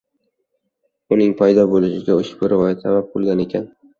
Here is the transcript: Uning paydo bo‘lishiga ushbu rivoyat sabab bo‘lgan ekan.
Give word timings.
Uning 1.15 1.19
paydo 1.41 1.67
bo‘lishiga 1.75 2.17
ushbu 2.23 2.51
rivoyat 2.55 2.81
sabab 2.87 3.13
bo‘lgan 3.13 3.47
ekan. 3.49 3.71